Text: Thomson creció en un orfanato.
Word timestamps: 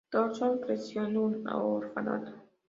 Thomson 0.11 0.57
creció 0.57 1.05
en 1.05 1.15
un 1.15 1.47
orfanato. 1.47 2.31